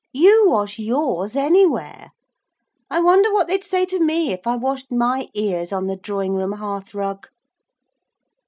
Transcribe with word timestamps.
You 0.13 0.45
wash 0.49 0.79
yours 0.79 1.35
anywhere 1.35 2.09
I 2.89 3.01
wonder 3.01 3.31
what 3.31 3.47
they'd 3.47 3.63
say 3.63 3.85
to 3.85 3.99
me 3.99 4.31
if 4.31 4.47
I 4.47 4.55
washed 4.55 4.91
my 4.91 5.27
ears 5.35 5.71
on 5.71 5.85
the 5.85 5.95
drawing 5.95 6.33
room 6.33 6.53
hearthrug?' 6.53 7.27